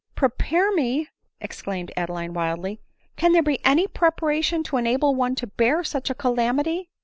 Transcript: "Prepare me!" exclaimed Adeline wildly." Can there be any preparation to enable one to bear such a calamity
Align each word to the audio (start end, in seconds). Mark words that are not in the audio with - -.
"Prepare 0.15 0.71
me!" 0.73 1.09
exclaimed 1.41 1.91
Adeline 1.95 2.33
wildly." 2.33 2.79
Can 3.17 3.33
there 3.33 3.43
be 3.43 3.63
any 3.63 3.85
preparation 3.87 4.63
to 4.63 4.77
enable 4.77 5.13
one 5.13 5.35
to 5.35 5.45
bear 5.45 5.83
such 5.83 6.09
a 6.09 6.15
calamity 6.15 6.89